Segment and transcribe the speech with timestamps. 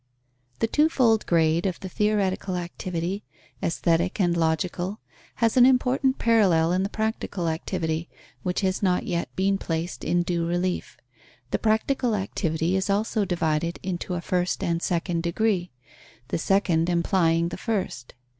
[0.61, 3.23] _The twofold grade of the theoretical activity,
[3.61, 4.99] aesthetic and logical,
[5.35, 8.09] has an important parallel in the practical activity,
[8.41, 10.97] which has not yet been placed in due relief.
[11.51, 15.69] The practical activity is also divided into a first and second degree,
[16.29, 18.15] the second implying the first.